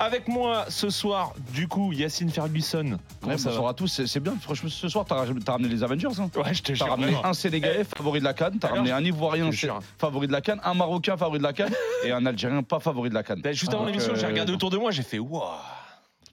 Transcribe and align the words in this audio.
Avec 0.00 0.28
moi 0.28 0.66
ce 0.68 0.90
soir, 0.90 1.32
du 1.52 1.66
coup, 1.66 1.92
Yacine 1.92 2.30
Ferguson. 2.30 2.98
Comment 3.20 3.32
Ouais, 3.32 3.38
ça 3.38 3.48
bonsoir 3.50 3.64
va 3.64 3.70
à 3.70 3.74
tous, 3.74 4.04
c'est 4.06 4.20
bien. 4.20 4.36
Franchement, 4.40 4.68
ce 4.70 4.88
soir, 4.88 5.04
t'as 5.04 5.16
ramené 5.52 5.68
les 5.68 5.82
Avengers. 5.82 6.06
Hein. 6.20 6.30
Ouais, 6.36 6.54
je 6.54 6.62
te 6.62 6.72
T'as 6.72 6.84
ramené 6.86 7.12
vraiment. 7.12 7.26
un 7.26 7.32
Sénégalais 7.34 7.84
favori 7.84 8.20
de 8.20 8.24
la 8.24 8.32
Cannes, 8.32 8.58
t'as 8.60 8.68
Alors, 8.68 8.78
ramené 8.78 8.92
un 8.92 9.04
Ivoirien 9.04 9.50
favori 9.98 10.28
de 10.28 10.32
la 10.32 10.40
Cannes, 10.40 10.60
un 10.62 10.74
Marocain 10.74 11.16
favori 11.16 11.38
de 11.38 11.42
la 11.44 11.52
Cannes 11.52 11.72
et 12.04 12.12
un 12.12 12.24
Algérien 12.26 12.62
pas 12.62 12.78
favori 12.78 13.08
de 13.08 13.14
la 13.14 13.22
Canne. 13.24 13.40
Bah, 13.42 13.52
Juste 13.52 13.74
avant 13.74 13.84
l'émission, 13.86 14.14
j'ai 14.14 14.24
euh, 14.24 14.28
regardé 14.28 14.52
autour 14.52 14.70
de 14.70 14.76
moi, 14.78 14.92
j'ai 14.92 15.02
fait 15.02 15.18
waouh, 15.18 15.42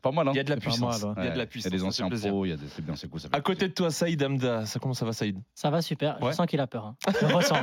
Pas 0.02 0.11
mal, 0.11 0.27
hein 0.27 0.32
il 0.34 0.38
y 0.38 0.39
a 0.39 0.43
de 0.43 0.50
la 0.52 0.57
puissance. 0.57 1.02
mal, 1.02 1.09
ouais. 1.09 1.16
Il 1.23 1.25
y 1.25 1.27
a 1.29 1.32
de 1.34 1.38
la 1.39 1.45
puissance. 1.47 1.71
Il 1.71 1.73
y 1.73 1.75
a 1.75 1.79
des 1.79 1.86
anciens 1.86 2.07
pros, 2.09 2.45
il 2.45 2.50
y 2.50 2.52
a 2.52 2.57
des... 2.57 2.68
c'est 2.68 2.86
bien, 2.86 2.95
c'est 2.95 3.09
cool. 3.09 3.20
Ça 3.20 3.29
À 3.32 3.41
côté 3.41 3.68
de 3.68 3.73
toi, 3.73 3.89
Saïd 3.89 4.21
Hamda, 4.23 4.68
ça 4.68 4.77
comment 4.79 4.93
ça 4.93 5.05
va, 5.05 5.13
Saïd? 5.13 5.39
Ça 5.55 5.71
va 5.71 5.82
super, 5.82 6.21
Ouais. 6.21 6.32
je 6.32 6.36
sens 6.36 6.45
qu'il 6.45 6.59
a 6.59 6.68
peur. 6.68 6.86
hein. 6.86 6.95
Je 7.20 7.34
ressens. 7.34 7.55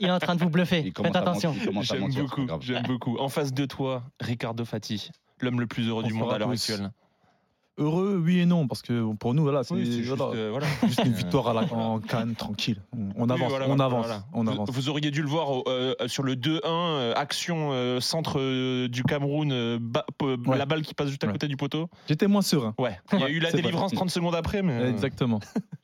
Il 0.00 0.06
est 0.08 0.10
en 0.10 0.18
train 0.18 0.34
de 0.34 0.40
vous 0.40 0.48
bluffer. 0.50 0.90
Faites 0.96 1.16
attention. 1.16 1.54
J'aime 1.82 2.08
beaucoup, 2.10 2.46
j'aime 2.60 2.84
beaucoup. 2.84 3.18
En 3.18 3.28
face 3.28 3.52
de 3.52 3.66
toi, 3.66 4.02
Ricardo 4.20 4.64
Fati, 4.64 5.10
l'homme 5.42 5.60
le 5.60 5.66
plus 5.66 5.88
heureux 5.88 6.02
du 6.02 6.12
monde 6.14 6.32
à 6.32 6.38
l'heure 6.38 6.50
actuelle. 6.50 6.90
Heureux, 7.78 8.20
oui 8.22 8.38
et 8.40 8.44
non, 8.46 8.68
parce 8.68 8.82
que 8.82 9.14
pour 9.14 9.32
nous, 9.32 9.42
voilà, 9.44 9.64
c'est 9.64 9.72
Oui, 9.72 10.02
juste, 10.02 10.20
euh, 10.20 10.50
voilà. 10.50 10.66
juste 10.86 11.00
une 11.06 11.12
victoire 11.14 11.48
à 11.48 11.54
la, 11.54 11.62
en 11.72 12.00
Cannes, 12.00 12.34
tranquille. 12.34 12.82
On, 12.92 13.08
on 13.16 13.24
Oui, 13.24 13.32
avance, 13.32 13.48
voilà, 13.48 13.64
on 13.64 13.68
voilà, 13.68 13.84
avance, 13.86 14.06
voilà. 14.06 14.24
on 14.34 14.44
Vous- 14.44 14.50
avance. 14.50 14.70
Vous, 14.70 14.88
auriez 14.90 15.10
dû 15.10 15.22
le 15.22 15.28
voir 15.28 15.48
euh, 15.68 15.94
sur 16.06 16.22
le 16.22 16.34
2-1, 16.36 16.60
euh, 16.66 17.14
action 17.16 17.70
euh, 17.72 17.98
centre 17.98 18.38
euh, 18.38 18.88
du 18.88 19.02
Cameroun, 19.04 19.50
euh, 19.52 19.78
ba- 19.80 20.04
p- 20.18 20.36
Ouais. 20.46 20.58
la 20.58 20.66
balle 20.66 20.82
qui 20.82 20.92
passe 20.92 21.08
juste 21.08 21.24
à 21.24 21.28
Ouais. 21.28 21.32
côté 21.32 21.48
du 21.48 21.56
poteau. 21.56 21.88
J'étais 22.08 22.26
moins 22.26 22.42
serein. 22.42 22.74
Ouais, 22.78 22.98
il 23.14 23.20
y 23.20 23.24
a 23.24 23.30
eu 23.30 23.38
la 23.38 23.50
délivrance 23.50 23.92
30 23.92 24.10
secondes 24.10 24.34
après, 24.34 24.60
mais. 24.62 24.74
euh, 24.74 24.90
Exactement. 24.90 25.40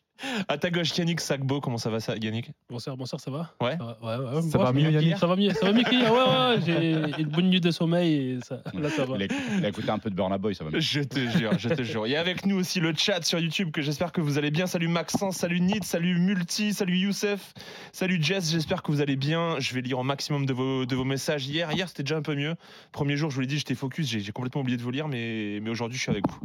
À 0.49 0.59
ta 0.59 0.71
gauche, 0.71 0.97
Yannick 0.97 1.21
Sagbo, 1.21 1.61
comment 1.61 1.79
ça 1.79 1.91
va, 1.91 2.01
ça, 2.01 2.17
Yannick? 2.17 2.51
Bonsoir, 2.69 2.97
bonsoir, 2.97 3.21
ça 3.21 3.31
va? 3.31 3.55
Ouais. 3.61 3.77
Ça 3.79 3.97
va, 4.03 4.19
ouais, 4.19 4.35
ouais, 4.37 4.43
Ça 4.43 4.59
moi, 4.59 4.67
va 4.67 4.73
mieux, 4.73 4.91
Yannick 4.91 5.17
Ça 5.17 5.27
va 5.27 5.37
mieux, 5.37 5.51
ça 5.53 5.67
va 5.67 5.73
mieux 5.73 5.85
qu'hier. 5.85 6.13
Ouais, 6.13 6.19
ouais, 6.19 6.61
j'ai 6.65 7.23
une 7.23 7.29
bonne 7.29 7.49
nuit 7.49 7.61
de 7.61 7.71
sommeil 7.71 8.15
et 8.33 8.39
ça, 8.45 8.63
là, 8.75 8.91
ça 8.91 9.05
va. 9.05 9.15
Il 9.17 9.23
a, 9.23 9.25
écouté- 9.27 9.41
il 9.59 9.65
a 9.65 9.69
écouté 9.69 9.91
un 9.91 9.99
peu 9.99 10.11
de 10.11 10.15
Burna 10.15 10.39
Boy, 10.39 10.55
ça 10.55 10.65
va 10.65 10.71
mieux. 10.71 10.81
Je 10.81 11.01
te 11.01 11.19
jure, 11.39 11.53
je 11.59 11.69
te 11.69 11.83
jure. 11.83 12.07
Et 12.07 12.17
avec 12.17 12.47
nous 12.47 12.57
aussi 12.57 12.81
le 12.81 12.93
chat 12.97 13.23
sur 13.23 13.39
YouTube 13.39 13.71
que 13.71 13.81
j'espère 13.83 14.13
que 14.13 14.21
vous 14.21 14.39
allez 14.39 14.51
bien. 14.51 14.67
Salut 14.67 14.89
Maxence, 14.89 15.37
salut 15.37 15.61
Nid, 15.61 15.85
salut 15.85 16.19
Multi, 16.19 16.75
salut 16.75 16.97
Youssef, 16.97 17.53
salut 17.93 18.19
Jess, 18.21 18.51
j'espère 18.51 18.83
que 18.83 18.91
vous 18.91 19.01
allez 19.01 19.17
bien. 19.17 19.61
Je 19.61 19.73
vais 19.75 19.81
lire 19.83 19.99
au 19.99 20.05
maximum 20.05 20.47
de 20.47 20.53
vos, 20.53 20.85
de 20.85 20.97
vos 20.97 21.05
messages 21.05 21.47
hier. 21.47 21.71
Hier 21.73 21.89
c'était 21.89 22.03
déjà 22.03 22.17
un 22.17 22.23
peu 22.23 22.35
mieux. 22.35 22.55
Premier 22.93 23.17
jour, 23.17 23.31
je 23.31 23.37
vous 23.37 23.41
l'ai 23.43 23.47
dit, 23.47 23.59
j'étais 23.59 23.75
focus, 23.75 24.09
j'ai 24.09 24.21
j'ai 24.21 24.33
complètement 24.33 24.61
oublié 24.63 24.77
de 24.77 24.83
vous 24.83 24.91
lire, 24.91 25.07
mais, 25.09 25.61
mais 25.63 25.71
aujourd'hui 25.71 25.97
je 25.97 26.03
suis 26.03 26.11
avec 26.11 26.25
vous. 26.29 26.39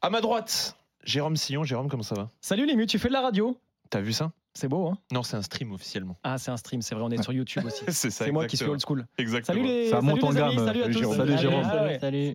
À 0.00 0.10
ma 0.10 0.20
droite, 0.20 0.76
Jérôme 1.04 1.36
Sillon. 1.36 1.64
Jérôme, 1.64 1.88
comment 1.88 2.02
ça 2.02 2.14
va? 2.14 2.30
Salut 2.40 2.66
Limu, 2.66 2.86
tu 2.86 2.98
fais 2.98 3.08
de 3.08 3.12
la 3.12 3.20
radio? 3.20 3.58
T'as 3.90 4.00
vu 4.00 4.12
ça? 4.12 4.32
C'est 4.54 4.68
beau, 4.68 4.86
hein? 4.88 4.98
Non, 5.10 5.22
c'est 5.22 5.36
un 5.36 5.42
stream 5.42 5.72
officiellement. 5.72 6.16
Ah, 6.22 6.36
c'est 6.38 6.50
un 6.50 6.56
stream, 6.58 6.82
c'est 6.82 6.94
vrai, 6.94 7.04
on 7.04 7.10
est 7.10 7.22
sur 7.22 7.32
YouTube 7.32 7.64
aussi. 7.64 7.84
C'est 7.88 8.10
ça. 8.10 8.26
C'est 8.26 8.32
moi 8.32 8.46
qui 8.46 8.56
suis 8.58 8.66
old 8.66 8.82
school. 8.86 9.06
Exactement. 9.16 9.56
Salut 9.56 9.66
les, 9.66 9.86
Ça 9.88 9.96
salut 9.96 10.06
monte 10.08 10.24
en 10.24 10.28
amis, 10.36 10.56
gamme. 10.56 10.66
salut 10.66 10.80
à 10.80 10.82
Salut 10.84 10.92
tous. 10.94 10.98
Jérôme. 11.00 11.16
Salut 11.16 11.38
Jérôme. 11.38 11.64
Ouais. 11.84 11.98
Salut. 11.98 12.34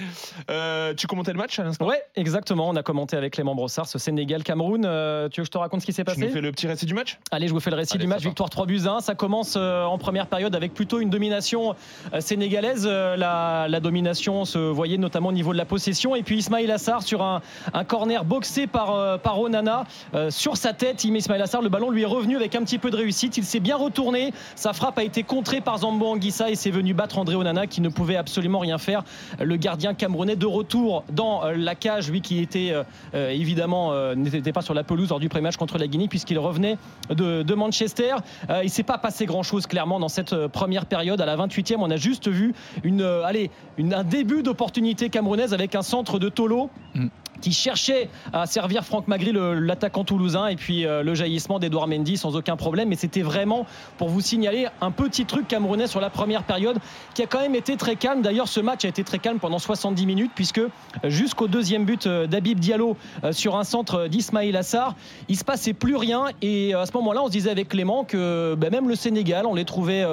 Euh, 0.50 0.94
tu 0.94 1.06
commentais 1.06 1.32
le 1.32 1.38
match 1.38 1.58
à 1.58 1.64
l'instant? 1.64 1.86
Ouais, 1.86 2.00
exactement. 2.14 2.68
On 2.68 2.76
a 2.76 2.82
commenté 2.82 3.16
avec 3.16 3.32
Clément 3.32 3.54
Brossard 3.54 3.88
ce 3.88 3.98
Sénégal-Cameroun. 3.98 4.84
Euh, 4.84 5.28
tu 5.28 5.40
veux 5.40 5.42
que 5.42 5.46
je 5.46 5.50
te 5.50 5.58
raconte 5.58 5.80
ce 5.80 5.86
qui 5.86 5.92
s'est 5.92 6.04
Tu 6.04 6.10
nous 6.10 6.26
passé 6.26 6.32
fais 6.32 6.40
le 6.40 6.52
petit 6.52 6.66
récit 6.66 6.86
du 6.86 6.94
match? 6.94 7.18
Allez, 7.30 7.48
je 7.48 7.52
vous 7.52 7.60
fais 7.60 7.70
le 7.70 7.76
récit 7.76 7.94
Allez, 7.94 8.04
du 8.04 8.08
match. 8.08 8.22
Victoire 8.22 8.50
3 8.50 8.66
buts 8.66 8.82
à 8.86 8.92
1. 8.92 9.00
Ça 9.00 9.14
commence 9.14 9.54
euh, 9.56 9.84
en 9.84 9.98
première 9.98 10.26
période 10.26 10.54
avec 10.54 10.74
plutôt 10.74 11.00
une 11.00 11.10
domination 11.10 11.74
sénégalaise. 12.20 12.86
La, 12.86 13.66
la 13.68 13.80
domination 13.80 14.44
se 14.44 14.58
voyait 14.58 14.98
notamment 14.98 15.30
au 15.30 15.32
niveau 15.32 15.52
de 15.52 15.58
la 15.58 15.64
possession. 15.64 16.14
Et 16.14 16.22
puis 16.22 16.38
Ismail 16.38 16.70
Assar 16.70 17.02
sur 17.02 17.22
un, 17.22 17.40
un 17.72 17.84
corner 17.84 18.24
boxé 18.24 18.66
par, 18.66 19.18
par 19.20 19.40
Onana. 19.40 19.84
Euh, 20.14 20.30
sur 20.30 20.56
sa 20.56 20.72
tête, 20.72 21.04
il 21.04 21.12
met 21.12 21.18
Ismail 21.18 21.42
Assar. 21.42 21.62
Le 21.62 21.68
ballon 21.68 21.90
lui 21.90 22.02
est 22.02 22.06
revenu 22.06 22.36
avec 22.36 22.54
un 22.54 22.62
petit 22.62 22.78
peu 22.78 22.90
de 22.90 22.96
réussite. 22.96 23.36
Il 23.36 23.44
s'est 23.44 23.60
bien 23.60 23.76
retourné. 23.76 24.32
Sa 24.54 24.72
frappe 24.72 24.98
a 24.98 25.04
été 25.04 25.22
contrée 25.22 25.60
par 25.60 25.78
Zambo 25.78 26.06
Anguissa 26.06 26.50
et 26.50 26.54
c'est 26.54 26.70
venu 26.70 26.94
battre 26.94 27.18
André 27.18 27.34
Onana 27.34 27.66
qui 27.66 27.80
ne 27.80 27.88
pouvait 27.88 28.16
absolument 28.16 28.58
rien 28.58 28.78
faire. 28.78 29.02
Le 29.40 29.56
gardien 29.56 29.85
camerounais 29.94 30.36
de 30.36 30.46
retour 30.46 31.04
dans 31.12 31.44
euh, 31.44 31.54
la 31.56 31.74
cage, 31.74 32.10
lui 32.10 32.20
qui 32.20 32.40
était 32.40 32.70
euh, 32.72 32.82
euh, 33.14 33.30
évidemment 33.30 33.92
n'était 34.14 34.52
pas 34.52 34.62
sur 34.62 34.74
la 34.74 34.84
pelouse 34.84 35.08
lors 35.10 35.20
du 35.20 35.28
pré-match 35.28 35.56
contre 35.56 35.78
la 35.78 35.86
Guinée 35.86 36.08
puisqu'il 36.08 36.38
revenait 36.38 36.76
de, 37.10 37.54
Manchester. 37.54 38.14
Euh, 38.50 38.62
il 38.64 38.70
s'est 38.70 38.82
pas 38.82 38.98
passé 38.98 39.26
grand-chose 39.26 39.66
clairement 39.66 39.98
dans 39.98 40.08
cette 40.08 40.46
première 40.48 40.86
période. 40.86 41.20
À 41.20 41.26
la 41.26 41.36
28e, 41.36 41.76
on 41.78 41.90
a 41.90 41.96
juste 41.96 42.28
vu 42.28 42.54
une- 42.84 43.02
un 43.02 44.04
début 44.04 44.42
d'opportunité 44.42 45.08
camerounaise 45.10 45.54
avec 45.54 45.74
un 45.74 45.82
centre 45.82 46.18
de 46.18 46.28
Tolo. 46.28 46.70
Mm. 46.94 47.06
Qui 47.40 47.52
cherchait 47.52 48.08
à 48.32 48.46
servir 48.46 48.84
Franck 48.84 49.08
Magri, 49.08 49.32
l'attaquant 49.32 50.04
toulousain, 50.04 50.46
et 50.48 50.56
puis 50.56 50.86
euh, 50.86 51.02
le 51.02 51.14
jaillissement 51.14 51.58
d'Edouard 51.58 51.88
Mendy 51.88 52.16
sans 52.16 52.36
aucun 52.36 52.56
problème. 52.56 52.88
Mais 52.88 52.96
c'était 52.96 53.22
vraiment 53.22 53.66
pour 53.98 54.08
vous 54.08 54.20
signaler 54.20 54.66
un 54.80 54.90
petit 54.90 55.24
truc 55.24 55.48
camerounais 55.48 55.86
sur 55.86 56.00
la 56.00 56.10
première 56.10 56.44
période 56.44 56.78
qui 57.14 57.22
a 57.22 57.26
quand 57.26 57.40
même 57.40 57.54
été 57.54 57.76
très 57.76 57.96
calme. 57.96 58.22
D'ailleurs, 58.22 58.48
ce 58.48 58.60
match 58.60 58.84
a 58.84 58.88
été 58.88 59.04
très 59.04 59.18
calme 59.18 59.38
pendant 59.38 59.58
70 59.58 60.06
minutes, 60.06 60.32
puisque 60.34 60.60
jusqu'au 61.04 61.48
deuxième 61.48 61.84
but 61.84 62.06
euh, 62.06 62.26
d'Abib 62.26 62.58
Diallo 62.58 62.96
euh, 63.24 63.32
sur 63.32 63.56
un 63.56 63.64
centre 63.64 64.08
d'Ismail 64.08 64.56
Assar, 64.56 64.94
il 65.28 65.36
se 65.36 65.44
passait 65.44 65.72
plus 65.72 65.96
rien. 65.96 66.26
Et 66.42 66.74
à 66.74 66.86
ce 66.86 66.92
moment-là, 66.94 67.22
on 67.22 67.26
se 67.26 67.32
disait 67.32 67.50
avec 67.50 67.68
Clément 67.68 68.04
que 68.04 68.54
ben, 68.54 68.70
même 68.70 68.88
le 68.88 68.94
Sénégal, 68.94 69.46
on 69.46 69.54
les 69.54 69.64
trouvait 69.64 70.04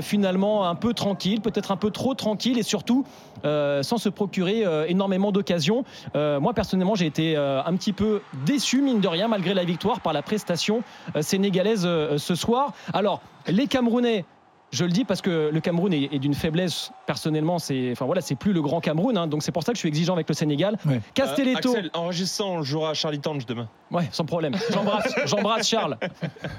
finalement 0.00 0.68
un 0.68 0.74
peu 0.74 0.92
tranquilles, 0.94 1.40
peut-être 1.40 1.70
un 1.70 1.76
peu 1.76 1.90
trop 1.90 2.14
tranquilles, 2.14 2.58
et 2.58 2.62
surtout 2.62 3.04
sans 3.44 3.98
se 3.98 4.08
procurer 4.08 4.64
énormément 4.88 5.32
d'occasions. 5.32 5.84
Moi, 6.14 6.52
personnellement, 6.54 6.67
j'ai 6.94 7.06
été 7.06 7.36
euh, 7.36 7.62
un 7.64 7.74
petit 7.76 7.92
peu 7.92 8.20
déçu, 8.44 8.80
mine 8.82 9.00
de 9.00 9.08
rien, 9.08 9.28
malgré 9.28 9.54
la 9.54 9.64
victoire, 9.64 10.00
par 10.00 10.12
la 10.12 10.22
prestation 10.22 10.82
euh, 11.16 11.22
sénégalaise 11.22 11.84
euh, 11.84 12.18
ce 12.18 12.34
soir. 12.34 12.72
Alors, 12.92 13.20
les 13.46 13.66
Camerounais. 13.66 14.24
Je 14.70 14.84
le 14.84 14.90
dis 14.90 15.04
parce 15.06 15.22
que 15.22 15.48
le 15.50 15.60
Cameroun 15.60 15.94
est, 15.94 16.12
est 16.12 16.18
d'une 16.18 16.34
faiblesse. 16.34 16.90
Personnellement, 17.06 17.58
c'est, 17.58 17.90
enfin 17.92 18.04
voilà, 18.04 18.20
c'est 18.20 18.34
plus 18.34 18.52
le 18.52 18.60
grand 18.60 18.80
Cameroun, 18.80 19.16
hein, 19.16 19.26
donc 19.26 19.42
c'est 19.42 19.50
pour 19.50 19.62
ça 19.62 19.72
que 19.72 19.76
je 19.76 19.80
suis 19.80 19.88
exigeant 19.88 20.12
avec 20.12 20.28
le 20.28 20.34
Sénégal. 20.34 20.76
Ouais. 20.84 21.00
Castelletto, 21.14 21.70
Euh, 21.70 21.76
Axel, 21.78 21.90
enregistrant, 21.94 22.50
on 22.58 22.62
jouera 22.62 22.90
à 22.90 22.94
Charlie 22.94 23.18
Tange 23.18 23.46
demain. 23.46 23.66
Ouais, 23.90 24.08
sans 24.12 24.24
problème. 24.24 24.54
J'embrasse, 25.26 25.68
Charles, 25.68 25.96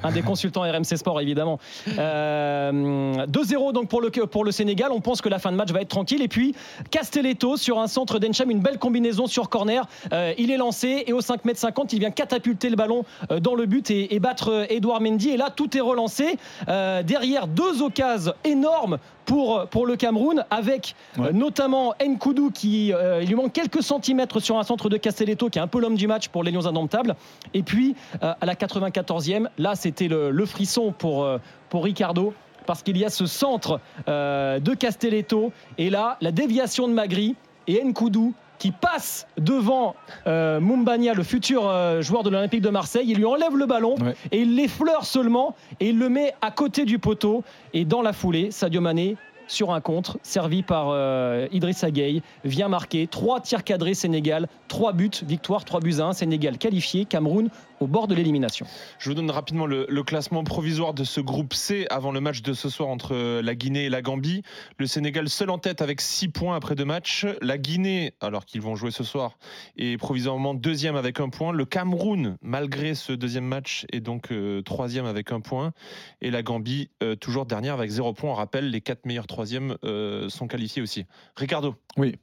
un 0.04 0.12
des 0.12 0.22
consultants 0.22 0.62
RMC 0.62 0.98
Sport 0.98 1.22
évidemment. 1.22 1.60
Euh, 1.98 3.26
2-0 3.28 3.74
donc 3.74 3.88
pour 3.88 4.02
le 4.02 4.10
pour 4.10 4.44
le 4.44 4.52
Sénégal. 4.52 4.92
On 4.92 5.02
pense 5.02 5.22
que 5.22 5.30
la 5.30 5.40
fin 5.40 5.52
de 5.52 5.58
match 5.58 5.72
va 5.72 5.82
être 5.82 5.90
tranquille. 5.90 6.22
Et 6.22 6.28
puis 6.28 6.56
Castelletto 6.90 7.58
sur 7.58 7.80
un 7.80 7.88
centre 7.88 8.20
d'Encham, 8.20 8.50
une 8.50 8.62
belle 8.62 8.80
combinaison 8.80 9.28
sur 9.28 9.50
corner. 9.50 9.88
Euh, 10.12 10.34
il 10.38 10.52
est 10.52 10.58
lancé 10.58 11.04
et 11.06 11.14
au 11.14 11.22
5 11.22 11.42
m 11.46 11.54
50, 11.56 11.94
il 11.94 12.00
vient 12.00 12.12
catapulter 12.12 12.70
le 12.70 12.76
ballon 12.76 13.06
euh, 13.32 13.40
dans 13.40 13.56
le 13.56 13.66
but 13.66 13.92
et, 13.92 14.16
et 14.16 14.20
battre 14.20 14.52
euh, 14.52 14.66
Edouard 14.70 15.02
Mendy. 15.02 15.30
Et 15.30 15.38
là, 15.38 15.50
tout 15.56 15.78
est 15.78 15.82
relancé. 15.82 16.38
Euh, 16.68 17.04
derrière 17.04 17.48
deux 17.48 17.82
occasions 17.82 18.34
énormes 18.44 18.98
pour, 19.30 19.68
pour 19.68 19.86
le 19.86 19.96
Cameroun, 19.96 20.44
avec 20.50 20.96
Ouais. 21.18 21.28
euh, 21.28 21.32
notamment 21.32 21.94
Nkoudou 22.04 22.50
qui 22.50 22.92
euh, 22.94 23.22
il 23.22 23.28
lui 23.30 23.36
manque 23.36 23.54
quelques 23.54 23.84
centimètres 23.84 24.40
sur 24.40 24.58
un 24.58 24.64
centre 24.64 24.90
de 24.90 24.98
Castelletto, 24.98 25.50
qui 25.50 25.60
est 25.60 25.62
un 25.62 25.68
peu 25.68 25.80
l'homme 25.80 25.96
du 25.96 26.08
match 26.08 26.30
pour 26.30 26.44
les 26.44 26.50
Lions 26.52 26.66
indomptables. 26.66 27.16
Et 27.54 27.62
puis 27.62 27.96
euh, 28.24 28.34
à 28.42 28.46
la 28.46 28.56
94e, 28.56 29.48
là 29.60 29.76
c'était 29.76 30.08
le, 30.08 30.32
le 30.32 30.46
frisson 30.46 30.92
pour, 30.98 31.24
euh, 31.24 31.38
pour 31.70 31.84
Ricardo. 31.84 32.34
Parce 32.66 32.82
qu'il 32.84 32.98
y 32.98 33.06
a 33.06 33.10
ce 33.10 33.26
centre 33.28 33.80
euh, 34.08 34.60
de 34.60 34.74
Castelletto 34.74 35.52
et 35.78 35.90
là 35.92 36.18
la 36.22 36.32
déviation 36.32 36.88
de 36.88 36.94
Magri 36.94 37.36
et 37.68 37.84
Nkoudou 37.84 38.34
qui 38.59 38.72
passe 38.72 39.25
devant 39.38 39.96
euh, 40.28 40.59
Mumbania, 40.59 41.14
le 41.14 41.24
futur 41.24 41.68
euh, 41.68 42.02
joueur 42.02 42.24
de 42.24 42.30
l'Olympique 42.30 42.62
de 42.62 42.70
Marseille. 42.70 43.06
Il 43.08 43.18
lui 43.18 43.25
enlève 43.25 43.56
le 43.58 43.66
ballon 43.66 43.96
Ouais. 44.02 44.16
et 44.31 44.42
il 44.42 44.56
l'effleure 44.56 45.06
seulement 45.06 45.56
et 45.80 45.90
il 45.90 45.97
le 45.97 46.09
met 46.09 46.34
à 46.42 46.52
côté 46.52 46.86
du 46.86 47.00
poteau. 47.00 47.44
Et 47.74 47.86
dans 47.86 48.02
la 48.02 48.14
foulée, 48.14 48.52
Sadio 48.52 48.81
Mané 48.81 49.16
sur 49.48 49.74
un 49.74 49.81
contre, 49.81 50.19
servi 50.22 50.62
par 50.62 50.90
euh, 50.90 51.48
Idrissa 51.52 51.90
Gueye, 51.90 52.22
vient 52.44 52.68
marquer. 52.68 53.08
Trois 53.08 53.40
tirs 53.40 53.64
cadrés 53.64 53.96
Sénégal, 53.96 54.48
trois 54.68 54.94
buts, 54.94 55.09
victoire, 55.25 55.66
trois 55.66 55.80
buts 55.80 55.96
à 56.00 56.03
un. 56.03 56.14
Sénégal 56.14 56.59
qualifié, 56.59 57.06
Cameroun 57.06 57.50
au 57.80 57.88
bord 57.88 58.08
de 58.08 58.16
l'élimination. 58.16 58.66
Je 59.00 59.10
vous 59.10 59.16
donne 59.16 59.32
rapidement 59.32 59.66
le, 59.66 59.86
le 59.90 60.04
classement 60.04 60.44
provisoire 60.44 60.94
de 60.94 61.04
ce 61.04 61.22
groupe 61.22 61.54
C 61.54 61.86
avant 61.90 62.12
le 62.12 62.22
match 62.22 62.42
de 62.42 62.54
ce 62.54 62.70
soir 62.70 62.90
entre 62.90 63.42
la 63.42 63.56
Guinée 63.56 63.86
et 63.86 63.90
la 63.90 64.02
Gambie. 64.02 64.44
Le 64.78 64.88
Sénégal 64.88 65.30
seul 65.30 65.50
en 65.50 65.58
tête 65.58 65.82
avec 65.82 66.02
6 66.02 66.30
points 66.30 66.56
après 66.56 66.76
deux 66.76 66.86
matchs. 66.86 67.26
La 67.42 67.58
Guinée, 67.58 68.14
alors 68.22 68.46
qu'ils 68.46 68.62
vont 68.62 68.76
jouer 68.76 68.92
ce 68.92 69.04
soir, 69.04 69.38
est 69.78 69.98
provisoirement 69.98 70.54
deuxième 70.54 70.96
avec 70.96 71.20
un 71.20 71.30
point. 71.30 71.52
Le 71.52 71.66
Cameroun, 71.66 72.38
malgré 72.42 72.96
ce 72.96 73.14
deuxième 73.14 73.46
match, 73.46 73.86
est 73.92 74.00
donc 74.00 74.32
euh, 74.32 74.62
troisième 74.62 75.06
avec 75.06 75.32
un 75.32 75.42
point. 75.42 75.74
Et 76.22 76.32
la 76.32 76.44
Gambie, 76.44 76.90
euh, 77.04 77.16
toujours 77.16 77.46
dernière 77.46 77.74
avec 77.75 77.90
zéro 77.90 78.14
point. 78.14 78.32
On 78.32 78.36
rappelle, 78.36 78.70
les 78.70 78.82
quatre 78.82 79.06
meilleurs 79.06 79.28
troisièmes 79.28 79.78
euh, 79.84 80.30
sont 80.30 80.48
qualifiés 80.48 80.82
aussi. 80.82 81.06
Ricardo 81.36 81.75
Oui. 81.98 82.16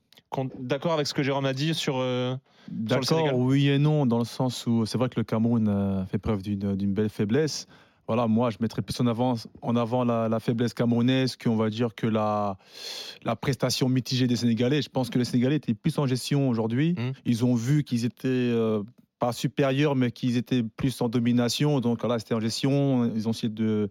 D'accord 0.58 0.92
avec 0.92 1.06
ce 1.06 1.14
que 1.14 1.22
Jérôme 1.22 1.46
a 1.46 1.52
dit 1.54 1.74
sur... 1.74 1.96
euh, 1.98 2.36
Sur 2.88 2.98
le 2.98 3.02
Sénégal. 3.04 3.30
D'accord, 3.30 3.40
oui 3.40 3.68
et 3.68 3.78
non, 3.78 4.06
dans 4.06 4.18
le 4.18 4.24
sens 4.24 4.66
où 4.66 4.84
c'est 4.86 4.98
vrai 4.98 5.08
que 5.08 5.18
le 5.18 5.24
Cameroun 5.24 5.68
euh, 5.68 6.04
fait 6.06 6.18
preuve 6.18 6.42
d'une 6.42 6.92
belle 6.92 7.08
faiblesse. 7.08 7.66
Voilà, 8.08 8.28
moi, 8.28 8.50
je 8.50 8.58
mettrais 8.60 8.82
plus 8.82 9.00
en 9.00 9.06
avant, 9.08 9.34
en 9.62 9.74
avant 9.74 10.04
la, 10.04 10.28
la 10.28 10.38
faiblesse 10.38 10.74
camerounaise 10.74 11.34
qu'on 11.36 11.56
va 11.56 11.70
dire 11.70 11.92
que 11.94 12.06
la, 12.06 12.56
la 13.24 13.34
prestation 13.34 13.88
mitigée 13.88 14.28
des 14.28 14.36
Sénégalais. 14.36 14.80
Je 14.80 14.88
pense 14.88 15.10
que 15.10 15.18
les 15.18 15.24
Sénégalais 15.24 15.56
étaient 15.56 15.74
plus 15.74 15.98
en 15.98 16.06
gestion 16.06 16.48
aujourd'hui. 16.48 16.94
Mhm. 16.96 17.12
Ils 17.24 17.44
ont 17.44 17.54
vu 17.56 17.82
qu'ils 17.82 18.04
étaient 18.04 18.28
euh, 18.28 18.82
pas 19.18 19.32
supérieurs, 19.32 19.96
mais 19.96 20.12
qu'ils 20.12 20.36
étaient 20.36 20.62
plus 20.62 21.00
en 21.00 21.08
domination. 21.08 21.80
Donc 21.80 22.00
voilà, 22.00 22.20
c'était 22.20 22.34
en 22.34 22.40
gestion. 22.40 23.10
Ils 23.12 23.26
ont 23.26 23.32
essayé 23.32 23.48
de, 23.48 23.90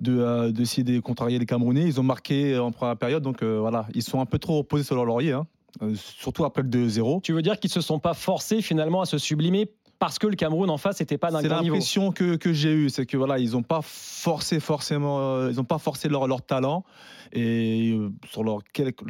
de, 0.00 0.18
euh, 0.18 0.52
d'essayer 0.52 0.84
de 0.84 1.00
contrarier 1.00 1.38
les 1.38 1.46
Camerounais. 1.46 1.84
Ils 1.84 2.00
ont 2.00 2.04
marqué 2.04 2.58
en 2.58 2.72
première 2.72 2.96
période, 2.96 3.22
donc 3.22 3.42
euh, 3.42 3.58
voilà, 3.60 3.86
ils 3.94 4.02
sont 4.02 4.20
un 4.20 4.26
peu 4.26 4.38
trop 4.38 4.58
reposés 4.58 4.84
sur 4.84 4.94
leur 4.96 5.04
laurier, 5.04 5.32
hein. 5.32 5.46
Euh, 5.82 5.94
surtout 5.94 6.46
après 6.46 6.62
le 6.62 6.70
2-0. 6.70 7.20
Tu 7.20 7.34
veux 7.34 7.42
dire 7.42 7.60
qu'ils 7.60 7.70
se 7.70 7.82
sont 7.82 7.98
pas 7.98 8.14
forcés 8.14 8.62
finalement 8.62 9.02
à 9.02 9.04
se 9.04 9.18
sublimer 9.18 9.68
parce 9.98 10.18
que 10.18 10.26
le 10.26 10.36
Cameroun 10.36 10.70
en 10.70 10.78
face 10.78 11.00
n'était 11.00 11.18
pas 11.18 11.30
d'un 11.30 11.40
C'est 11.40 11.48
grand 11.48 11.60
niveau? 11.60 11.74
l'impression 11.74 12.12
que, 12.12 12.36
que 12.36 12.52
j'ai 12.52 12.72
eue, 12.72 12.90
c'est 12.90 13.06
que 13.06 13.16
voilà, 13.16 13.38
ils 13.38 13.52
n'ont 13.52 13.62
pas 13.62 13.80
forcé 13.82 14.60
forcément, 14.60 15.20
euh, 15.20 15.50
ils 15.50 15.60
ont 15.60 15.64
pas 15.64 15.78
forcé 15.78 16.08
leur, 16.08 16.26
leur 16.26 16.42
talent 16.42 16.84
et 17.32 17.92
euh, 17.92 18.10
sur 18.30 18.44
leur, 18.44 18.60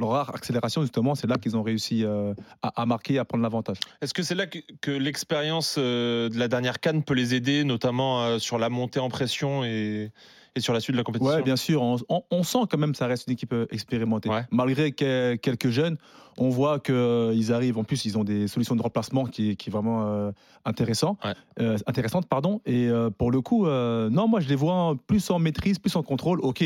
rare 0.00 0.34
accélération 0.34 0.82
justement, 0.82 1.14
c'est 1.14 1.26
là 1.26 1.36
qu'ils 1.36 1.56
ont 1.56 1.62
réussi 1.62 2.04
euh, 2.04 2.34
à, 2.62 2.82
à 2.82 2.86
marquer, 2.86 3.18
à 3.18 3.24
prendre 3.24 3.42
l'avantage. 3.42 3.78
Est-ce 4.00 4.14
que 4.14 4.22
c'est 4.22 4.34
là 4.34 4.46
que, 4.46 4.58
que 4.80 4.90
l'expérience 4.90 5.76
euh, 5.78 6.28
de 6.28 6.38
la 6.38 6.48
dernière 6.48 6.80
canne 6.80 7.02
peut 7.02 7.14
les 7.14 7.34
aider, 7.34 7.64
notamment 7.64 8.22
euh, 8.22 8.38
sur 8.38 8.58
la 8.58 8.68
montée 8.70 9.00
en 9.00 9.08
pression 9.08 9.64
et, 9.64 10.10
et 10.56 10.60
sur 10.60 10.72
la 10.72 10.80
suite 10.80 10.94
de 10.94 10.98
la 10.98 11.04
compétition 11.04 11.34
Ouais, 11.36 11.42
bien 11.42 11.54
sûr. 11.56 11.80
On, 11.82 11.96
on- 12.08 12.22
on 12.30 12.42
sent 12.42 12.58
quand 12.70 12.78
même 12.78 12.92
que 12.92 12.98
ça 12.98 13.06
reste 13.06 13.26
une 13.28 13.34
équipe 13.34 13.52
euh, 13.52 13.66
expérimentée. 13.70 14.28
Ouais. 14.28 14.44
Malgré 14.50 14.90
que- 14.92 15.34
quelques 15.36 15.68
jeunes, 15.70 15.96
on 16.38 16.48
voit 16.48 16.80
qu'ils 16.80 17.52
arrivent. 17.52 17.78
En 17.78 17.84
plus, 17.84 18.04
ils 18.06 18.18
ont 18.18 18.24
des 18.24 18.48
solutions 18.48 18.74
de 18.74 18.82
remplacement 18.82 19.24
qui, 19.26 19.56
qui 19.56 19.68
est 19.68 19.72
vraiment 19.72 20.06
euh, 20.06 20.32
intéressant, 20.64 21.16
Ouais. 21.24 21.34
euh, 21.60 21.76
intéressante. 21.86 22.26
Pardon. 22.26 22.60
Et 22.66 22.88
euh, 22.88 23.10
pour 23.10 23.30
le 23.30 23.40
coup, 23.40 23.66
euh, 23.66 24.10
non, 24.10 24.26
moi, 24.28 24.40
je 24.40 24.48
les 24.48 24.56
vois 24.56 24.96
plus 25.06 25.30
en 25.30 25.38
maîtrise, 25.38 25.78
plus 25.78 25.94
en 25.94 26.02
contrôle. 26.02 26.40
Ok, 26.40 26.62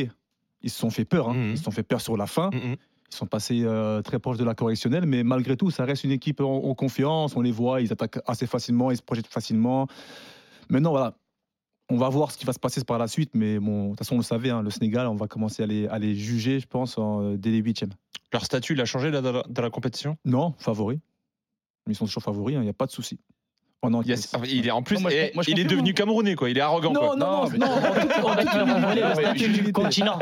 ils 0.63 0.71
se 0.71 0.79
sont 0.79 0.91
fait 0.91 1.05
peur. 1.05 1.29
hein. 1.29 1.35
Mhm. 1.35 1.51
Ils 1.51 1.59
se 1.59 1.65
sont 1.65 1.71
fait 1.71 1.83
peur 1.83 2.01
sur 2.01 2.17
la 2.17 2.27
fin. 2.27 2.51
Mhm. 2.53 2.77
Ils 3.13 3.17
sont 3.17 3.27
passés 3.27 3.63
euh, 3.65 4.03
très 4.03 4.21
proches 4.21 4.37
de 4.39 4.45
la 4.45 4.55
correctionnelle, 4.55 5.05
mais 5.05 5.25
malgré 5.25 5.57
tout, 5.57 5.71
ça 5.73 5.85
reste 5.85 6.05
une 6.05 6.13
équipe 6.13 6.41
en, 6.41 6.63
en 6.65 6.75
confiance. 6.75 7.35
On 7.35 7.41
les 7.41 7.51
voit, 7.51 7.81
ils 7.81 7.93
attaquent 7.93 8.21
assez 8.27 8.47
facilement, 8.47 8.93
ils 8.93 8.97
se 8.99 9.03
projettent 9.03 9.27
facilement. 9.27 9.89
Maintenant, 10.69 10.91
voilà, 10.91 11.15
on 11.91 11.97
va 11.97 12.09
voir 12.09 12.31
ce 12.31 12.39
qui 12.39 12.45
va 12.45 12.53
se 12.53 12.59
passer 12.59 12.85
par 12.85 12.99
la 12.99 13.09
suite, 13.09 13.31
mais 13.35 13.59
bon, 13.59 13.85
de 13.85 13.89
toute 13.91 13.99
façon, 13.99 14.15
on 14.15 14.19
le 14.19 14.25
savait, 14.25 14.51
hein, 14.51 14.63
le 14.63 14.71
Sénégal, 14.71 15.07
on 15.09 15.17
va 15.17 15.27
commencer 15.27 15.63
à 15.63 15.67
les, 15.67 15.87
à 15.89 15.99
les 15.99 16.15
juger, 16.15 16.61
je 16.61 16.67
pense, 16.67 16.97
en, 16.99 17.35
dès 17.35 17.51
les 17.51 17.59
huitièmes. 17.59 17.93
Leur 18.33 18.45
statut, 18.45 18.75
il 18.75 18.81
a 18.81 18.85
changé 18.85 19.11
là, 19.11 19.21
dans, 19.21 19.33
la, 19.33 19.45
dans 19.49 19.63
la 19.63 19.71
compétition? 19.71 20.17
Non, 20.25 20.55
favoris. 20.59 21.01
Ils 21.89 21.95
sont 21.97 22.07
toujours 22.07 22.23
favoris, 22.23 22.55
il 22.55 22.61
n'y 22.61 22.69
a 22.69 22.73
pas 22.73 22.87
de 22.87 22.93
souci. 22.93 23.19
Pendant 23.81 24.03
Il, 24.03 24.09
y 24.09 24.13
a- 24.13 24.17
il 24.47 24.67
est 24.67 24.71
en 24.71 24.83
plus, 24.83 24.97
Non, 24.97 25.01
moi, 25.03 25.11
je- 25.11 25.35
moi, 25.35 25.43
je 25.43 25.51
il 25.53 25.59
est 25.59 25.65
devenu 25.65 25.95
camerounais, 25.95 26.35
quoi. 26.35 26.51
Il 26.51 26.59
est 26.59 26.61
arrogant. 26.61 26.93
Non, 26.93 27.01
quoi. 27.01 27.17
non, 27.17 27.49
non, 27.57 27.67
le 28.77 29.73
continent. 29.73 30.19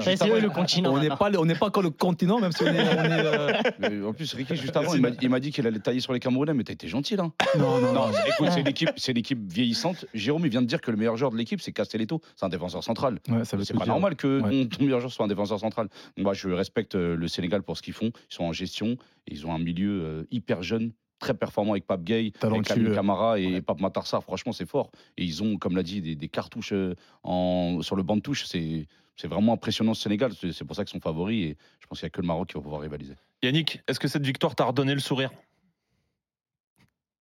C'est 0.00 0.24
le. 0.26 0.88
On 0.88 0.98
n'est 0.98 1.08
pas, 1.10 1.30
on 1.38 1.44
n'est 1.44 1.54
pas 1.54 1.66
encore 1.66 1.82
le 1.82 1.90
continent, 1.90 2.40
même 2.40 2.52
si 2.52 2.62
on 2.62 2.66
est. 2.66 2.70
on 2.70 3.04
est, 3.04 3.90
euh, 3.90 4.04
En 4.08 4.12
plus, 4.12 4.32
Ricky, 4.34 4.56
juste 4.56 4.76
avant, 4.76 4.94
il 4.94 5.28
m'a- 5.30 5.40
dit 5.40 5.50
qu'il 5.50 5.66
allait 5.66 5.78
tailler 5.80 6.00
sur 6.00 6.12
les 6.12 6.20
Camerounais, 6.20 6.54
mais 6.54 6.64
t'as 6.64 6.72
été 6.72 6.88
gentil 6.88 7.16
là. 7.16 7.24
Non, 7.58 7.80
non, 7.80 7.92
Non, 7.92 8.06
écoute, 8.26 8.48
c'est 8.52 8.62
l'équipe, 8.62 8.90
c'est 8.96 9.12
l'équipe 9.12 9.40
vieillissante. 9.52 10.06
Jérôme, 10.14 10.44
il 10.46 10.50
vient 10.50 10.62
de 10.62 10.66
dire 10.66 10.80
que 10.80 10.90
le 10.90 10.96
meilleur 10.96 11.16
joueur 11.16 11.30
de 11.30 11.36
l'équipe, 11.36 11.60
c'est 11.60 11.72
Castelletto. 11.72 12.20
C'est 12.36 12.46
un 12.46 12.48
défenseur 12.48 12.82
central. 12.82 13.18
Ouais, 13.28 13.40
C'est 13.44 13.74
pas 13.76 13.86
normal 13.86 14.16
que 14.16 14.40
Ouais. 14.40 14.66
ton, 14.66 14.84
meilleur 14.84 15.00
joueur 15.00 15.12
soit 15.12 15.24
un 15.24 15.28
défenseur 15.28 15.58
central. 15.60 15.88
Moi, 16.16 16.34
je 16.34 16.48
respecte 16.48 16.94
euh, 16.94 17.16
le 17.16 17.28
Sénégal 17.28 17.62
pour 17.62 17.76
ce 17.76 17.82
qu'ils 17.82 17.94
font. 17.94 18.10
Ils 18.30 18.34
sont 18.34 18.44
en 18.44 18.52
gestion. 18.52 18.96
Ils 19.26 19.46
ont 19.46 19.54
un 19.54 19.58
milieu 19.58 20.02
euh, 20.02 20.22
hyper 20.30 20.62
jeune, 20.62 20.92
très 21.18 21.34
performant 21.34 21.72
avec 21.72 21.86
Pape 21.86 22.04
Gay, 22.04 22.32
avec. 22.42 22.68
Lamine 22.68 22.94
Camara 22.94 23.38
et 23.38 23.46
Ouais. 23.54 23.60
Pape 23.62 23.80
Matarsar. 23.80 24.22
Franchement, 24.22 24.52
c'est 24.52 24.66
fort. 24.68 24.90
Et 25.16 25.24
ils 25.24 25.42
ont, 25.42 25.56
comme 25.56 25.76
l'a 25.76 25.82
dit, 25.82 26.00
des, 26.00 26.14
des 26.14 26.28
cartouches 26.28 26.72
euh, 26.72 26.94
en, 27.22 27.80
sur 27.82 27.96
le 27.96 28.02
banc 28.02 28.16
de 28.16 28.22
touche. 28.22 28.44
C'est 28.46 28.86
c'est 29.16 29.28
vraiment 29.28 29.52
impressionnant 29.52 29.94
ce 29.94 30.02
Sénégal. 30.02 30.32
C'est 30.52 30.64
pour 30.64 30.74
ça 30.74 30.84
qu'ils 30.84 30.92
sont 30.92 31.00
favoris. 31.02 31.52
Et 31.52 31.56
je 31.80 31.86
pense 31.86 32.00
qu'il 32.00 32.06
n'y 32.06 32.08
a 32.08 32.10
que 32.10 32.20
le 32.20 32.26
Maroc 32.26 32.48
qui 32.48 32.54
va 32.54 32.60
pouvoir 32.60 32.80
rivaliser. 32.80 33.14
Yannick, 33.42 33.80
est-ce 33.86 34.00
que 34.00 34.08
cette 34.08 34.24
victoire 34.26 34.54
t'a 34.56 34.64
redonné 34.64 34.92
le 34.92 35.00
sourire? 35.00 35.30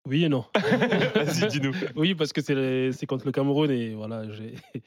Oui 0.07 0.25
et 0.25 0.29
non. 0.29 0.43
Vas-y, 1.15 1.47
dis-nous. 1.47 1.73
Oui, 1.95 2.13
parce 2.15 2.33
que 2.33 2.41
c'est 2.41 2.55
le- 2.55 2.91
c'est 2.91 3.05
contre 3.05 3.25
le 3.25 3.31
Cameroun 3.31 3.71
et 3.71 3.93
voilà, 3.93 4.29
j'ai- 4.31 4.55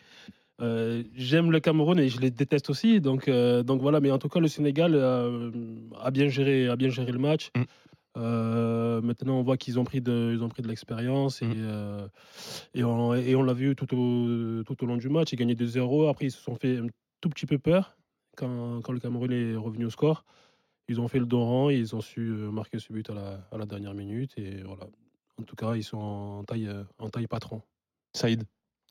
euh, 0.61 1.03
j'aime 1.14 1.50
le 1.50 1.61
Cameroun 1.61 1.99
et 1.99 2.08
je 2.08 2.20
les 2.20 2.31
déteste 2.31 2.69
aussi. 2.70 3.00
Donc, 3.00 3.29
euh, 3.29 3.62
donc 3.62 3.81
voilà, 3.81 4.00
mais 4.00 4.11
en 4.11 4.19
tout 4.19 4.29
cas, 4.29 4.41
le 4.41 4.49
Sénégal 4.49 4.93
euh, 4.94 5.50
a, 6.03 6.11
bien 6.11 6.29
géré, 6.29 6.69
a 6.69 6.76
bien 6.76 6.91
géré 6.91 7.12
le 7.12 7.19
match. 7.19 7.50
Mm. 7.56 7.62
Euh, 8.16 9.00
maintenant, 9.02 9.38
on 9.38 9.42
voit 9.42 9.56
qu'ils 9.56 9.78
ont 9.78 9.84
pris 9.84 10.00
de, 10.00 10.32
ils 10.34 10.42
ont 10.42 10.48
pris 10.48 10.62
de 10.62 10.68
l'expérience 10.68 11.42
et, 11.42 11.46
Mm. 11.46 11.54
euh, 11.56 12.08
et 12.74 12.82
on, 12.84 13.14
et 13.14 13.34
on 13.36 13.42
l'a 13.42 13.52
vu 13.52 13.76
tout 13.76 13.94
au, 13.94 14.62
tout 14.64 14.82
au 14.82 14.86
long 14.86 14.96
du 14.96 15.08
match. 15.08 15.32
Ils 15.32 15.36
gagnaient 15.36 15.54
2-0. 15.54 16.08
Après, 16.08 16.26
ils 16.26 16.30
se 16.30 16.40
sont 16.40 16.54
fait 16.56 16.78
un 16.78 16.86
tout 17.20 17.28
petit 17.28 17.46
peu 17.46 17.58
peur 17.58 17.96
quand, 18.36 18.80
quand 18.82 18.92
le 18.92 19.00
Cameroun 19.00 19.32
est 19.32 19.54
revenu 19.56 19.84
au 19.86 19.90
score. 19.90 20.24
Ils 20.88 21.00
ont 21.00 21.08
fait 21.08 21.18
le 21.18 21.26
dos 21.26 21.44
rang 21.44 21.68
et 21.70 21.76
ils 21.76 21.94
ont 21.96 22.00
su 22.00 22.20
euh, 22.20 22.50
marquer 22.50 22.78
ce 22.78 22.92
but 22.92 23.10
à 23.10 23.14
la, 23.14 23.48
à 23.52 23.58
la 23.58 23.66
dernière 23.66 23.92
minute. 23.94 24.32
Et 24.38 24.62
voilà. 24.62 24.84
En 25.38 25.42
tout 25.42 25.56
cas, 25.56 25.74
ils 25.74 25.84
sont 25.84 25.98
en 25.98 26.44
taille, 26.44 26.70
en 26.98 27.10
taille 27.10 27.26
patron. 27.26 27.60
Saïd. 28.14 28.44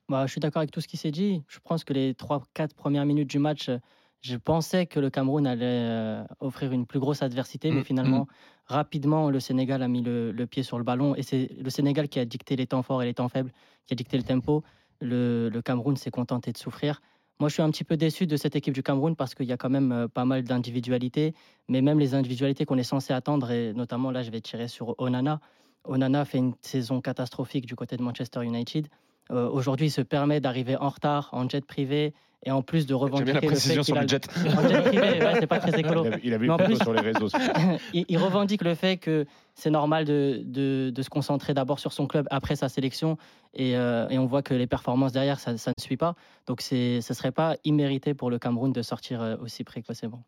Bah, 0.07 0.28
je 0.28 0.31
suis 0.31 0.39
d'accord 0.39 0.60
avec 0.60 0.69
tout 0.71 0.81
ce 0.81 0.88
qui 0.88 0.98
s'est 0.98 1.10
dit. 1.10 1.42
Je 1.48 1.57
pense 1.63 1.83
que 1.83 1.94
les 1.94 2.13
3-4 2.13 2.75
premières 2.75 3.06
minutes 3.07 3.30
du 3.30 3.39
match, 3.39 3.69
euh, 3.69 3.80
je 4.25 4.38
pensais 4.38 4.88
que 4.88 5.00
le 5.00 5.12
Cameroun 5.12 5.45
allait 5.45 5.66
euh, 5.66 6.24
offrir 6.39 6.72
une 6.72 6.88
plus 6.88 7.00
grosse 7.00 7.22
adversité, 7.22 7.69
mais 7.72 7.81
Mm, 7.81 7.83
finalement, 7.83 8.27
rapidement, 8.66 9.30
le 9.30 9.39
Sénégal 9.39 9.83
a 9.83 9.88
mis 9.88 10.01
le, 10.01 10.31
le 10.31 10.48
pied 10.48 10.63
sur 10.63 10.80
le 10.80 10.83
ballon. 10.83 11.16
Et 11.16 11.22
c'est 11.22 11.51
le 11.62 11.69
Sénégal 11.69 12.10
qui 12.10 12.19
a 12.19 12.25
dicté 12.25 12.56
les 12.56 12.66
temps 12.66 12.81
forts 12.81 13.04
et 13.04 13.06
les 13.06 13.13
temps 13.13 13.30
faibles, 13.30 13.51
qui 13.86 13.94
a 13.94 13.95
dicté 13.95 14.18
le 14.18 14.24
tempo. 14.24 14.63
Le, 15.00 15.50
le 15.50 15.62
Cameroun 15.62 15.95
s'est 15.95 16.10
contenté 16.10 16.51
de 16.51 16.57
souffrir. 16.57 17.01
Moi, 17.39 17.50
je 17.50 17.54
suis 17.54 17.62
un 17.62 17.69
petit 17.69 17.83
peu 17.83 17.98
déçu 17.98 18.25
de 18.25 18.36
cette 18.38 18.56
équipe 18.56 18.74
du 18.74 18.81
Cameroun 18.81 19.16
parce 19.16 19.36
qu'il 19.36 19.45
y 19.45 19.51
a 19.51 19.57
quand 19.57 19.69
même 19.69 19.92
euh, 19.92 20.07
pas 20.07 20.25
mal 20.25 20.44
d'individualités, 20.44 21.36
mais 21.68 21.81
même 21.81 22.00
les 22.00 22.16
individualités 22.16 22.66
qu'on 22.66 22.78
est 22.78 22.83
censé 22.83 23.13
attendre, 23.13 23.51
et 23.51 23.74
notamment 23.74 24.10
là, 24.10 24.24
je 24.24 24.31
vais 24.31 24.42
tirer 24.42 24.68
sur 24.68 24.95
Onana. 24.98 25.39
Onana 25.83 26.25
fait 26.25 26.39
une 26.39 26.56
saison 26.62 27.00
catastrophique 27.00 27.66
du 27.68 27.75
côté 27.75 27.95
de 27.95 28.01
Manchester 28.01 28.44
United. 28.44 28.88
Euh, 29.31 29.50
Aujourd'hui, 29.50 29.88
il 29.88 29.92
se 29.92 30.01
permet 30.01 30.39
d'arriver 30.39 30.75
en 30.77 30.89
retard 30.89 31.30
en 31.31 31.48
jet 31.50 31.66
privé 31.66 32.13
et 32.48 32.51
en 32.51 32.62
plus 32.62 32.86
de 32.86 32.94
revendiquer 32.94 33.31
bien 33.31 33.42
la 33.42 33.48
le 33.50 33.56
fait 33.56 33.81
sur 33.83 33.95
le 34.00 34.07
jet. 34.07 34.27
en 34.56 34.68
jet 34.69 34.81
privé, 34.83 35.01
ouais, 35.19 35.33
c'est 35.39 35.48
pas 35.48 35.57
très 35.57 35.80
écolo. 35.80 36.04
Il 36.06 36.07
avait, 36.13 36.22
il 36.25 36.33
avait 36.33 36.45
Mais 36.48 36.54
en 36.54 36.60
eu 36.60 36.63
plus- 36.66 36.77
sur 36.77 36.94
les 36.94 37.01
réseaux. 37.01 37.27
il, 37.94 38.06
il 38.07 38.18
revendique 38.19 38.62
le 38.63 38.75
fait 38.75 38.98
que 38.98 39.25
c'est 39.56 39.72
normal 39.72 40.06
de, 40.06 40.42
de- 40.45 40.92
de 40.94 41.01
se 41.01 41.10
concentrer 41.10 41.56
d'abord 41.56 41.80
sur 41.80 41.92
son 41.92 42.06
club 42.06 42.27
après 42.30 42.56
sa 42.56 42.69
sélection 42.69 43.18
et, 43.56 43.75
euh, 43.75 44.07
et 44.10 44.19
on 44.19 44.27
voit 44.27 44.44
que 44.44 44.54
les 44.54 44.68
performances 44.68 45.12
derrière 45.13 45.39
ça, 45.39 45.57
ça 45.57 45.71
ne 45.75 45.81
suit 45.81 45.98
pas 45.98 46.13
donc 46.45 46.62
ce 46.62 47.00
serait 47.01 47.31
pas 47.31 47.56
immérité 47.63 48.13
pour 48.13 48.30
le 48.30 48.38
Cameroun 48.38 48.71
de 48.74 48.81
sortir 48.83 49.21
euh, 49.24 49.38
aussi 49.42 49.63
précocement. 49.63 50.21